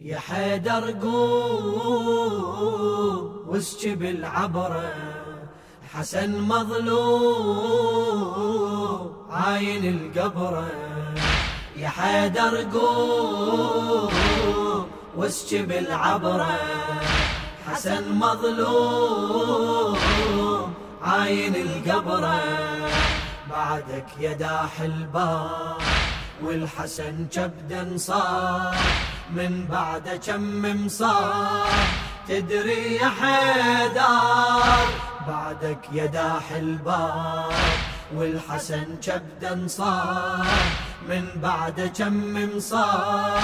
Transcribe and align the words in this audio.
يا 0.00 0.18
حيدر 0.18 0.90
قوم 1.02 2.26
واسكب 3.46 4.02
العبرة 4.02 4.92
حسن 5.94 6.40
مظلوم 6.40 7.56
عاين 9.30 9.84
القبرة 9.96 10.66
يا 11.76 11.88
حيدر 11.88 12.66
قوم 12.78 14.10
واسكب 15.16 15.72
العبرة 15.72 16.58
حسن 17.66 18.12
مظلوم 18.12 19.96
عاين 21.02 21.54
القبرة 21.56 22.40
بعدك 23.50 24.06
يا 24.20 24.32
داح 24.32 24.80
الباب 24.80 25.76
والحسن 26.42 27.26
كبدا 27.32 27.96
صار 27.96 28.74
من 29.36 29.66
بعد 29.70 30.20
كم 30.26 30.62
مصار 30.86 31.68
تدري 32.28 32.94
يا 32.94 33.08
حيدر 33.08 34.86
بعدك 35.28 35.78
يا 35.92 36.06
داح 36.06 36.52
الباب 36.52 37.52
والحسن 38.14 38.86
كبدا 39.02 39.68
صار 39.68 40.46
من 41.08 41.24
بعد 41.42 41.92
كم 41.98 42.34
مصار 42.56 43.42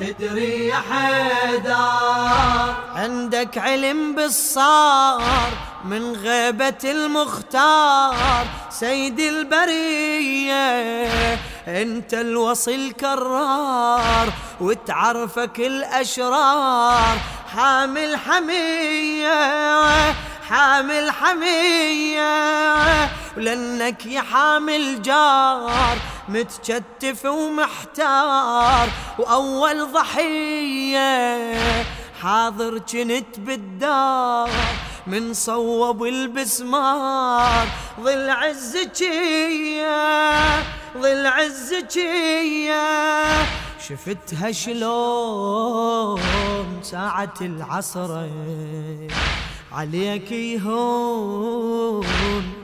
تدري 0.00 0.66
يا 0.66 0.76
حيدر؟ 0.90 2.74
عندك 2.94 3.58
علم 3.58 4.14
بالصار 4.14 5.50
من 5.84 6.12
غيبة 6.12 6.78
المختار 6.84 8.46
سيد 8.70 9.20
البرية 9.20 10.64
أنت 11.68 12.14
الوصي 12.14 12.74
الكرار 12.74 14.32
وتعرفك 14.60 15.60
الأشرار 15.60 17.16
حامل 17.56 18.16
حمية 18.16 19.34
حامل 20.48 21.10
حمية 21.10 22.34
ولأنك 23.36 24.06
يا 24.06 24.20
حامل 24.20 25.02
جار 25.02 25.96
متشتف 26.28 27.24
ومحتار 27.24 28.88
وأول 29.18 29.92
ضحية 29.92 31.54
حاضر 32.22 32.78
كنت 32.78 33.38
بالدار 33.38 34.50
من 35.06 35.34
صوب 35.34 36.04
البسمار. 36.04 37.66
ظل 38.00 38.30
عزكية 38.30 39.84
ظل 40.98 41.26
عزكية 41.26 42.82
شفتها 43.88 44.52
شلون 44.52 46.20
ساعة 46.82 47.34
العصر. 47.40 48.26
عليك 49.74 50.32
يهون 50.32 52.06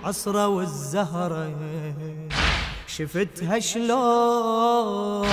عصرة 0.05 0.49
والزهرة 0.49 1.55
شفتها 2.87 3.59
شلون 3.59 5.29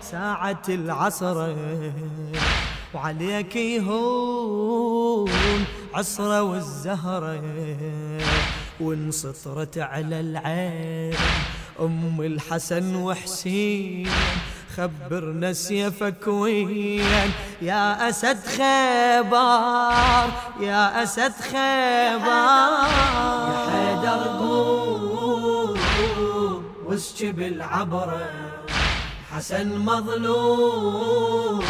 ساعة 0.00 0.62
العصر؟ 0.68 1.54
وعليك 2.94 3.56
يهون 3.56 5.30
عصرة 5.94 6.42
والزهرة 6.42 7.42
وانسطرت 8.80 9.78
على 9.78 10.20
العين 10.20 11.14
أم 11.80 12.20
الحسن 12.20 12.94
وحسين 12.94 14.08
خبرنا 14.78 15.52
سيفك 15.52 16.26
وين؟ 16.26 17.32
يا 17.62 18.08
أسد 18.08 18.38
خيبر 18.46 20.30
يا 20.60 21.02
أسد 21.02 21.32
خيبر 21.32 22.28
يا 23.50 23.56
حيدر 23.70 24.22
قوم 24.38 25.78
واسكب 26.86 27.40
العبرة 27.40 28.30
حسن 29.32 29.78
مظلوم 29.78 31.64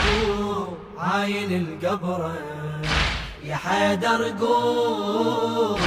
عاين 0.98 1.52
القبرة 1.66 2.34
يا 3.44 3.56
حيدر 3.56 4.32
قوم 4.40 5.80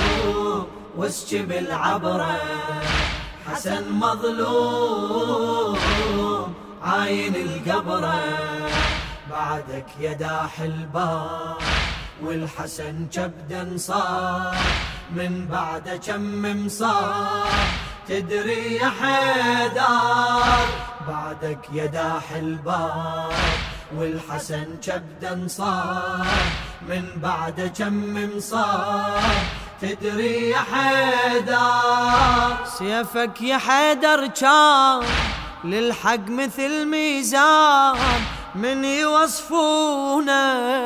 واسكب 0.97 1.51
العبرة 1.51 2.37
حسن 3.47 3.91
مظلوم 3.91 5.77
عاين 6.83 7.35
القبرة 7.35 8.21
بعدك 9.31 9.85
يا 9.99 10.13
داح 10.13 10.59
الباب 10.61 11.57
والحسن 12.23 13.07
كبدا 13.13 13.77
صار 13.77 14.55
من 15.15 15.47
بعد 15.51 15.99
كم 16.07 16.65
مصار 16.65 17.47
تدري 18.07 18.75
يا 18.75 18.91
حيدر 19.01 20.65
بعدك 21.07 21.59
يا 21.73 21.85
داح 21.85 22.31
الباب 22.35 23.31
والحسن 23.95 24.65
كبدا 24.83 25.47
صار 25.47 26.25
من 26.89 27.05
بعد 27.15 27.71
كم 27.77 28.13
مصار 28.37 29.21
تدري 29.81 30.49
يا 30.49 30.57
حيدر. 30.73 32.65
سيفك 32.77 33.41
يا 33.41 33.57
حيدر 33.57 34.27
كان 34.27 35.01
للحق 35.63 36.27
مثل 36.27 36.85
ميزان 36.85 37.95
من 38.55 38.85
يوصفونه 38.85 40.85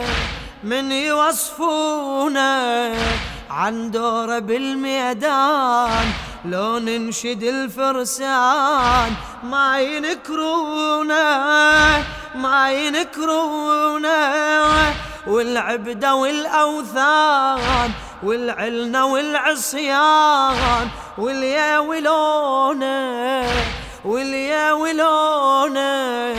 من 0.63 0.91
يوصفونه. 0.91 2.96
عن 3.50 3.91
دوره 3.91 4.40
بالميدان 4.40 6.06
لو 6.46 6.78
ننشد 6.78 7.44
الفرسان 7.44 9.12
ما 9.44 9.81
ينكرونه 9.81 11.14
ما 12.35 12.72
ينكرونه. 12.72 14.16
والعبدة 15.28 16.16
والأوثان 16.16 17.91
والعلنة 18.24 19.06
والعصيان 19.06 20.88
واليا 21.18 21.80
ولونه 21.80 23.46
واليا 24.05 24.73
ولونه 24.73 26.35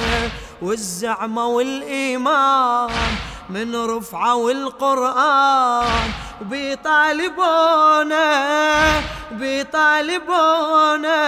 والزعمة 0.62 1.46
والإيمان 1.46 2.90
من 3.50 3.76
رفعة 3.76 4.36
والقرآن 4.36 6.10
بيطالبونا 6.40 8.26
بيطالبونا. 9.30 11.18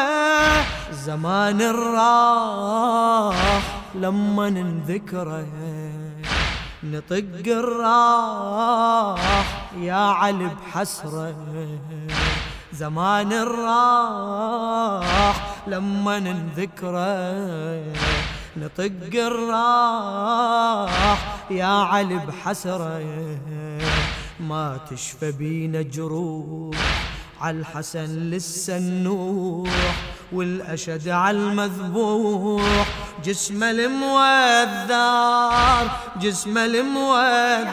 زمان 0.93 1.63
الراح 1.63 3.35
لما 3.95 4.51
ننذكره 4.51 5.47
نطق 6.83 7.43
الراح 7.47 9.21
يا 9.77 9.95
علي 9.95 10.49
بحسره. 10.49 11.35
زمان 12.73 13.33
الراح 13.33 15.35
لما 15.71 16.19
ننذكره 16.19 17.83
نطق 18.57 19.13
الراح 19.15 20.93
يا 21.51 21.67
علي 21.67 22.17
بحسره. 22.17 23.03
ما 24.41 24.81
تشفى 24.91 25.33
بينا 25.33 25.83
جروح 25.83 26.77
عالحسن 27.41 28.31
لسه 28.31 28.77
النوح 28.77 29.71
والأشد 30.33 31.09
عالمذبوح 31.09 32.87
جسم 33.25 33.63
الموذار 33.63 35.11
جسم 36.21 36.59
الموذار 36.59 37.67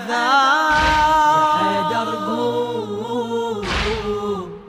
حيدر 1.57 2.15
قوم 2.15 3.65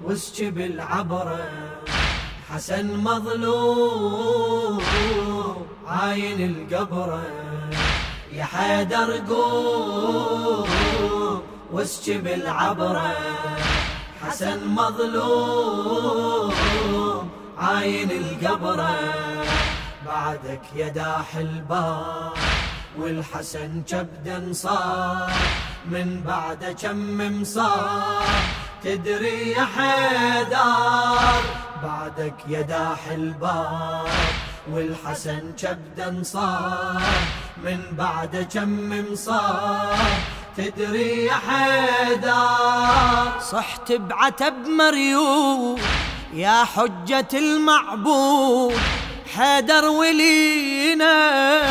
واسكب 0.05 0.59
العبرة 0.59 1.49
حسن 2.55 2.97
مظلوم 2.97 4.83
عاين 5.87 6.41
القبرة 6.51 7.23
يا 8.33 8.45
حيدر 8.45 9.21
قوم 9.29 10.69
واسكب 11.73 12.27
العبرة 12.27 13.13
حسن 14.23 14.69
مظلوم 14.69 16.53
عاين 17.59 18.11
القبرة 18.11 18.99
بعدك 20.07 20.61
يا 20.77 20.89
داح 20.89 21.37
الباب 21.37 22.33
والحسن 22.99 23.83
كبدا 23.89 24.53
صار 24.53 25.31
من 25.91 26.23
بعد 26.27 26.65
كم 26.83 27.41
مصار 27.41 28.27
تدري 28.85 29.51
يا 29.51 29.65
حيدر 29.65 31.43
بعدك 31.83 32.35
يا 32.49 32.63
داح 32.63 33.09
الباب 33.11 34.07
والحسن 34.73 35.53
كبدا 35.59 36.23
صار 36.23 37.03
من 37.65 37.81
بعد 37.93 38.47
كم 38.55 39.03
مصاب 39.13 39.99
تدري 40.57 41.25
يا 41.25 41.33
حيدر 41.35 43.41
صحت 43.41 43.93
بعتب 43.93 44.55
مريوب 44.69 45.79
يا 46.35 46.65
حجة 46.65 47.29
المعبود 47.35 48.75
حيدر 49.37 49.85
ولينا 49.85 51.63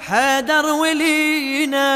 حيدر 0.00 0.66
ولينا 0.66 1.86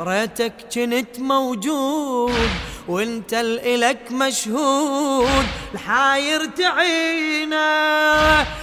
ريتك 0.00 0.52
كنت 0.74 1.18
موجود 1.18 2.34
وانت 2.88 3.34
الك 3.34 4.12
مشهود 4.12 5.46
الحاير 5.74 6.44
تعينا 6.44 7.66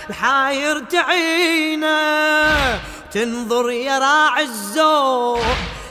الحاير 0.10 0.80
تعينا 0.80 2.00
تنظر 3.14 3.72
يا 3.72 4.00
راعي 4.00 4.44
الزود 4.44 5.44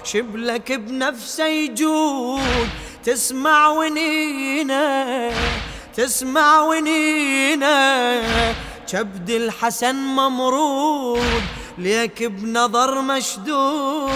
شبلك 0.04 0.72
بنفسه 0.72 1.46
يجود. 1.46 2.68
تسمع 3.04 3.68
ونينا 3.68 5.30
تسمع 5.96 6.60
ونينا 6.60 8.22
كبد 8.92 9.30
الحسن 9.30 9.94
ممرود 9.94 11.42
ليك 11.78 12.22
بنظر 12.22 13.02
مشدود. 13.02 14.12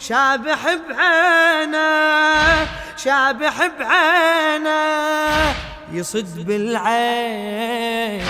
شابح 0.00 0.76
بعينه 0.88 2.66
شابح 2.96 3.66
بعينه. 3.78 5.06
يصد 5.92 6.46
بالعين 6.46 8.22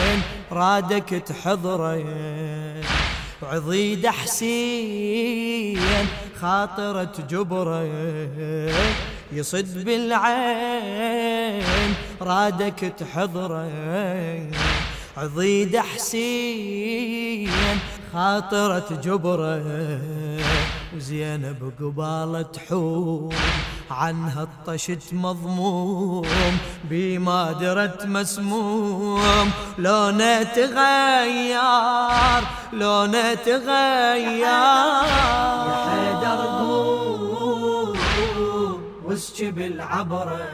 رادك 0.53 1.09
تحضره 1.09 2.05
وعضيد 3.43 4.07
حسين 4.07 5.81
خاطرة 6.41 7.13
جبره 7.31 7.89
يصد 9.33 9.85
بالعين 9.85 11.65
رادك 12.21 12.93
تحضره 12.99 13.71
عضيد 15.17 15.77
حسين 15.77 17.51
خاطرة 18.13 19.01
جبرة 19.05 20.01
وزينب 20.97 21.73
قبالة 21.81 22.43
تحوم 22.43 23.29
عنها 23.91 24.43
الطشت 24.43 25.13
مضموم 25.13 26.27
بما 26.85 27.53
درت 27.53 28.07
مسموم. 28.07 29.51
لونه 29.79 30.43
تغير 30.43 31.61
لونه 32.73 33.35
تغير. 33.35 34.37
يا 34.39 35.03
حيدر 35.87 36.41
قوم 36.59 37.99
واسكب 39.05 39.59
العبرة 39.59 40.49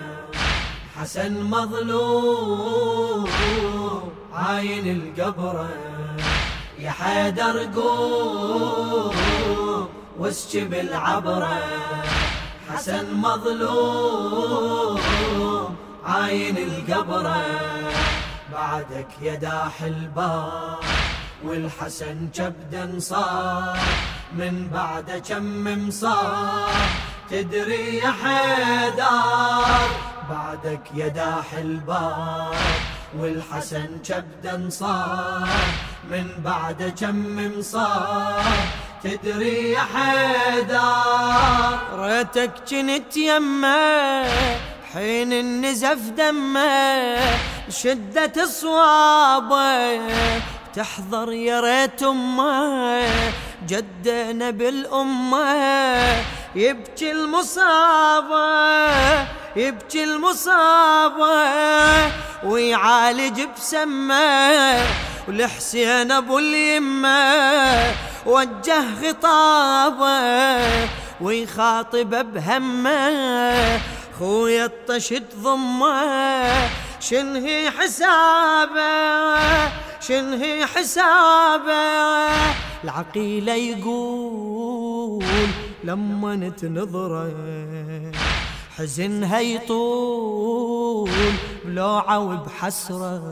حسن 0.96 1.42
مظلوم. 1.42 3.28
عاين 4.34 4.86
القبره 4.96 5.68
يا 6.78 6.90
حيدر 6.90 7.68
قوم 7.76 9.14
واسكب 10.18 10.74
العبرة 10.74 11.60
حسن 12.68 13.14
مظلوم 13.14 15.00
عاين 16.04 16.56
القبرة 16.56 17.44
بعدك 18.52 19.08
يا 19.22 19.34
داح 19.34 19.82
الباب 19.82 20.78
والحسن 21.44 22.28
كبدا 22.34 22.98
صار 22.98 23.78
من 24.32 24.68
بعد 24.72 25.22
كم 25.28 25.88
مصار 25.88 26.70
تدري 27.30 27.96
يا 27.96 28.10
حيدر؟ 28.22 29.88
بعدك 30.30 30.80
يا 30.94 31.08
داح 31.08 31.54
الباب. 31.54 32.54
والحسن 33.18 33.88
كبدا 34.08 34.68
صار 34.70 35.48
من 36.10 36.26
بعد 36.44 36.92
كم 37.00 37.58
مصاب 37.58 38.44
تدري 39.04 39.70
يا 39.70 39.80
حيدر؟ 39.94 41.78
ريتك 41.94 42.50
جنت 42.68 43.16
يمه 43.16 44.24
حين 44.92 45.32
النزف 45.32 46.10
دمه 46.16 47.16
شدة 47.68 48.46
صوابه 48.46 50.00
تحضر 50.74 51.32
يا 51.32 51.60
ريت 51.60 52.02
أمه 52.02 53.02
جدنا 53.68 54.50
بالأمة. 54.50 56.22
يبكي 56.54 57.12
المصابة 57.12 58.46
يبكي 59.56 60.04
المصابة. 60.04 61.32
ويعالج 62.44 63.40
بسمة 63.56 64.76
ولحسين 65.28 66.12
أبو 66.12 66.38
اليمة. 66.38 67.34
وجه 68.26 68.82
خطابة 69.02 70.60
ويخاطب 71.20 72.32
بهمة. 72.32 73.80
خويا 74.22 74.64
الطشت 74.64 75.22
ضمه 75.42 76.68
شنهي 77.00 77.70
حسابه؟ 77.70 78.92
شنهي 80.00 80.66
حسابه؟ 80.66 82.30
العقيلة 82.84 83.54
يقول 83.54 85.24
لما 85.84 86.36
نتنظره 86.36 87.32
حزنها 88.76 89.40
يطول 89.40 91.10
بلوعة 91.64 92.18
وبحسرة 92.18 93.22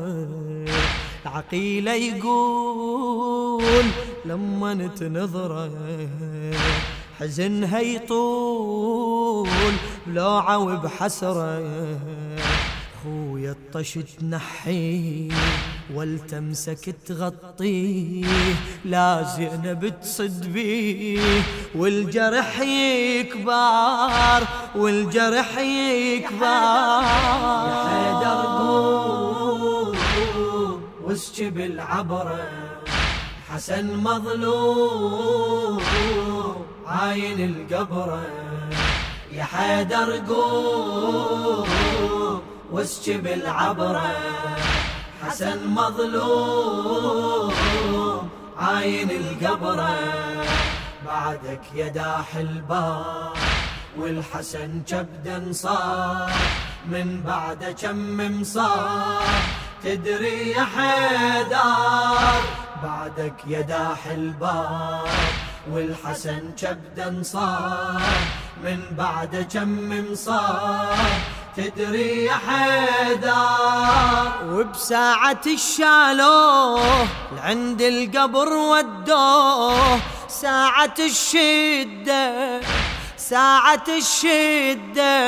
العقيلة 1.26 1.92
يقول 1.92 3.84
لما 4.24 4.74
نتنظره 4.74 5.70
حزنها 7.20 7.80
يطول 7.80 9.48
بلوعة 10.06 10.58
وبحسرة. 10.58 11.62
خويا 13.02 13.50
الطش 13.50 13.98
تنحيه 14.20 15.32
والتمسك 15.94 16.96
تغطيه 17.06 18.24
لا 18.84 19.22
زينب 19.36 20.00
تصد 20.00 20.52
بيه 20.52 21.42
والجرح 21.74 22.60
يكبر 22.60 24.40
والجرح 24.76 25.58
يكبر. 25.58 27.00
يا 27.70 27.84
حيدر 27.88 28.40
قوم 28.58 29.00
العبرة 31.56 32.48
حسن 33.48 33.96
مظلوم 33.96 35.80
عاين 36.86 37.40
القبره 37.50 38.22
يا 39.32 39.44
حيدر 39.44 40.22
قوم 40.28 41.68
واسكب 42.70 43.26
العبرة 43.26 44.12
حسن 45.22 45.66
مظلوم 45.66 47.54
عاين 48.58 49.10
القبرة 49.10 49.96
بعدك 51.06 51.60
يا 51.74 51.88
داح 51.88 52.36
الباب 52.36 53.32
والحسن 53.98 54.82
كبدا 54.86 55.52
صار 55.52 56.30
من 56.86 57.22
بعد 57.26 57.76
كم 57.82 58.40
مصار 58.40 59.22
تدري 59.84 60.50
يا 60.50 60.64
حيدر؟ 60.64 62.40
بعدك 62.82 63.34
يا 63.46 63.60
داح 63.60 64.06
الباب. 64.06 65.08
والحسن 65.72 66.40
كبدا 66.62 67.22
صار 67.22 68.02
من 68.64 68.80
بعد 68.98 69.46
كم 69.52 70.10
مصار 70.12 70.96
تدري 71.56 72.24
يا 72.24 72.32
حيدر؟ 72.32 73.30
وبساعة 74.52 75.40
الشالوه 75.46 77.06
لعند 77.36 77.82
القبر 77.82 78.52
ودوه 78.52 80.00
ساعة 80.28 80.94
الشدة 80.98 82.60
ساعة 83.16 83.84
الشدة 83.88 85.20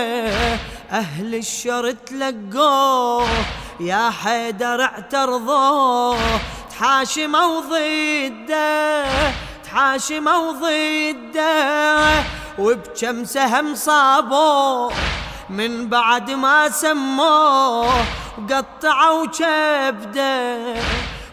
أهل 0.91 1.35
الشر 1.35 1.91
تلقوه 1.91 3.29
يا 3.81 4.11
حيدر 4.11 4.83
اعترضوه 4.83 6.19
تحاشموا 6.71 7.61
ضده 7.61 9.05
تحاشموا 9.73 10.53
ضده 10.53 12.25
وبكم 12.59 13.25
سهم 13.25 13.75
صابوه 13.75 14.93
من 15.51 15.89
بعد 15.89 16.31
ما 16.31 16.69
سموه 16.69 18.05
وقطعوا 18.39 19.27
كبدة 19.27 20.65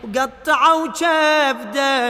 وقطعوا 0.03 0.88
كبدة. 0.88 2.10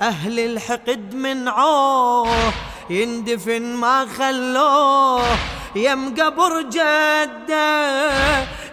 أهل 0.00 0.38
الحقد 0.38 1.14
من 1.14 1.48
عوه 1.48 2.52
يندفن 2.90 3.62
ما 3.62 4.06
خلوه. 4.18 5.22
يم 5.76 6.14
قبر 6.20 6.62
جدة 6.62 8.00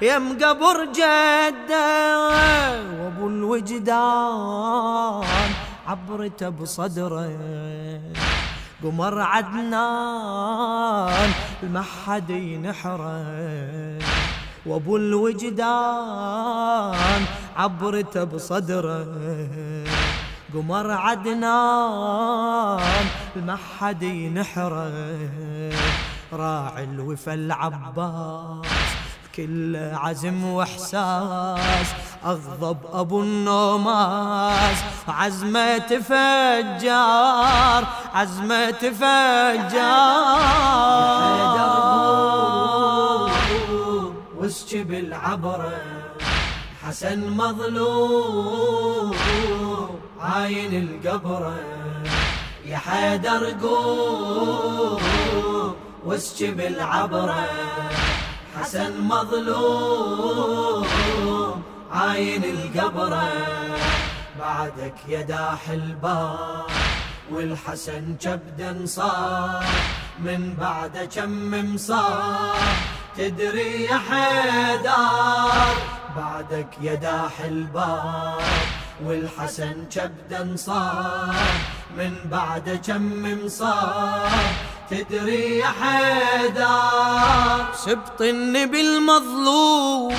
يم 0.01 0.37
قبر 0.43 0.85
جدة. 0.85 2.19
وأبو 2.99 3.27
الوجدان 3.27 5.23
عبرته 5.87 6.49
بصدره. 6.49 7.31
قمر 8.83 9.19
عدنان 9.21 10.73
المحد 11.63 12.29
ينحره 12.29 13.99
وابو 14.65 14.97
الوجدان 14.97 15.61
عبرته 17.55 18.23
بصدره. 18.23 19.05
قمر 20.53 20.91
عدنان 20.91 22.79
المحد 23.35 24.03
ينحره 24.03 24.91
راعي 26.33 26.83
الوفا 26.83 27.33
العباس 27.33 28.65
كل 29.35 29.75
عزم 29.93 30.43
وإحساس 30.43 31.87
أغضب 32.25 32.77
أبو 32.93 33.21
النوماس 33.21 34.77
عزمة 35.07 35.99
فجار 36.09 37.87
عزمة 38.13 38.71
فجار 38.99 40.43
واسكب 44.37 44.93
العبرة 44.93 45.71
حسن 46.83 47.29
مظلوم 47.29 49.15
عاين 50.21 50.73
القبره 50.83 51.55
يا 52.65 52.77
حيدر 52.77 53.53
قوم 53.61 55.01
واسكب 56.05 56.59
العبرة 56.59 57.45
حسن 58.63 59.01
مظلوم 59.01 60.87
عاين 61.91 62.43
القبرة 62.43 63.29
بعدك 64.39 64.93
يا 65.07 65.21
داح 65.21 65.69
الباب 65.69 66.65
والحسن 67.31 68.15
كبدا 68.21 68.85
صار 68.85 69.65
من 70.19 70.55
بعد 70.61 71.09
كم 71.15 71.73
مصار 71.73 72.55
تدري 73.17 73.83
يا 73.83 73.97
حيدر. 74.09 75.73
بعدك 76.17 76.67
يا 76.81 76.93
داح 76.95 77.39
الباب 77.45 78.41
والحسن 79.05 79.85
كبدا 79.95 80.55
صار 80.55 81.35
من 81.97 82.13
بعد 82.31 82.79
كم 82.87 83.23
مصار 83.45 84.31
تدري 84.93 85.57
يا 85.57 85.71
حيدر. 85.81 87.65
سبط 87.85 88.21
النبي 88.21 88.81
المظلوم 88.81 90.15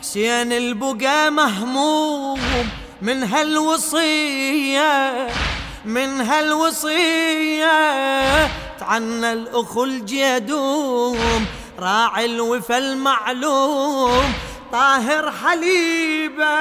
حسين 0.00 0.52
البقى 0.52 1.30
مهموم. 1.30 2.40
من 3.02 3.22
هالوصية 3.22 5.26
من 5.84 6.20
هالوصية 6.20 7.76
تعنى 8.80 9.32
الأخو 9.32 9.84
الجدوم. 9.84 11.46
راعي 11.78 12.24
الوفا 12.24 12.78
المعلوم 12.78 14.32
طاهر 14.72 15.30
حليبه. 15.30 16.56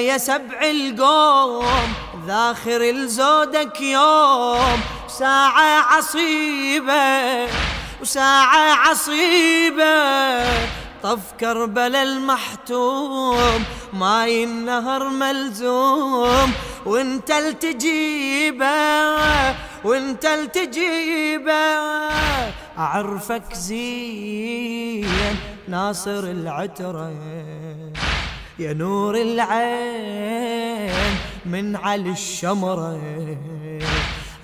يا 0.00 0.18
سبع 0.18 0.60
القوم 0.70 1.92
ذاخر 2.26 2.80
الزودك 2.90 3.80
يوم. 3.80 4.80
ساعة 5.18 5.80
عصيبة 5.80 7.48
وساعة 8.00 8.74
عصيبة. 8.74 10.44
طف 11.02 11.32
كربلا 11.40 12.02
المحتوم 12.02 13.64
ماي 13.92 14.44
النهر 14.44 15.08
ملزوم. 15.08 16.52
وانت 16.86 17.30
التجيبة 17.30 18.66
وانت 19.84 20.24
التجيبة. 20.26 21.80
أعرفك 22.78 23.54
زين 23.54 25.36
ناصر 25.68 26.24
العترة. 26.24 27.12
يا 28.60 28.72
نور 28.72 29.16
العين 29.16 30.92
من 31.46 31.76
على 31.76 32.10
الشمرة. 32.10 33.00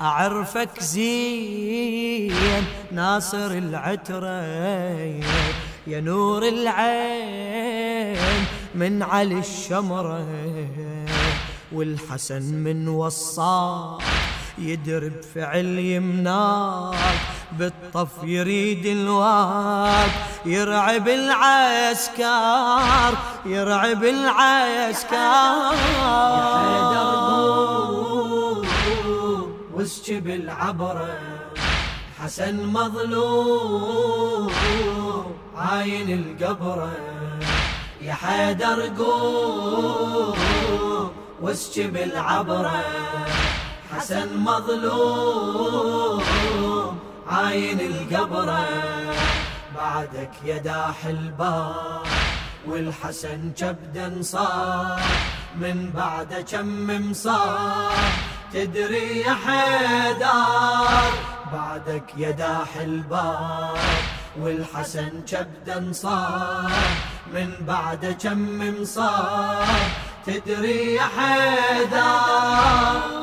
أعرفك 0.01 0.81
زين 0.81 2.33
ناصر 2.93 3.51
العترة 3.51 4.41
يا 5.87 6.01
نور 6.01 6.49
العين 6.49 8.17
من 8.75 9.03
على 9.03 9.39
الشمرة. 9.39 10.27
والحسن 11.73 12.43
من 12.43 12.89
وصاك 12.89 14.03
يدرب 14.59 15.23
فعل 15.35 15.67
يمناك. 15.67 16.97
بالطف 17.53 18.09
يريد 18.23 18.87
الواد 18.87 20.11
يرعب 20.47 21.09
العسكر 21.09 22.23
يرعب 23.47 24.05
العسكر. 24.05 25.17
يا 26.73 26.81
حيدر 26.93 27.47
واسكب 29.75 30.27
العبرة 30.27 31.19
حسن 32.21 32.67
مظلوم 32.67 34.53
عاين 35.57 36.09
القبرة 36.21 36.93
يا 38.03 38.15
حيدر 38.15 38.91
قوم 38.99 40.39
واسكب 41.43 41.97
العبرة 41.97 42.85
حسن 43.93 44.29
مظلوم. 44.37 46.23
عاين 47.31 47.81
القبره 47.81 48.69
بعدك 49.77 50.31
يا 50.45 50.59
داح 50.59 51.07
الباب 51.07 52.03
والحسن 52.67 53.53
كبدا 53.59 54.23
صار 54.23 55.01
من 55.57 55.91
بعد 55.95 56.45
كم 56.51 57.11
مصار 57.11 57.93
تدري 58.53 59.21
يا 59.21 59.35
حيدر 59.35 61.11
بعدك 61.53 62.05
يا 62.17 62.31
داح 62.31 62.77
الباب 62.81 63.77
والحسن 64.41 65.11
كبدا 65.29 65.93
صار 65.93 66.71
من 67.35 67.51
بعد 67.61 68.17
كم 68.23 68.59
مصار 68.81 69.67
تدري 70.27 70.95
يا 70.95 71.03
حيدر. 71.17 73.16